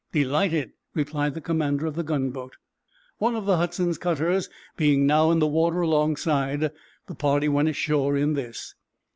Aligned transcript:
"Delighted," 0.13 0.71
replied 0.95 1.35
the 1.35 1.41
commander 1.41 1.85
of 1.85 1.93
the 1.93 2.01
gunboat. 2.01 2.55
One 3.19 3.35
of 3.35 3.45
the 3.45 3.57
"Hudson's" 3.57 3.99
cutters 3.99 4.49
being 4.75 5.05
now 5.05 5.29
in 5.29 5.37
the 5.37 5.45
water 5.45 5.81
alongside, 5.81 6.71
the 7.05 7.13
party 7.15 7.47
went 7.47 7.69
ashore 7.69 8.17
in 8.17 8.33
this. 8.33 8.73